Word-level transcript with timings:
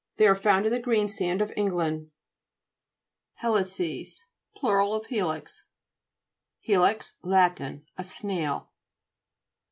They 0.17 0.25
are 0.27 0.33
found 0.33 0.65
in 0.65 0.71
the 0.71 0.79
greensand 0.79 1.43
of 1.43 1.53
England. 1.55 2.09
HE'LICES 3.43 4.23
Plur. 4.55 4.81
of 4.81 5.05
helix. 5.05 5.65
HE'LIX 6.61 7.13
Lat. 7.21 7.59
A 7.99 8.03
snail. 8.03 8.71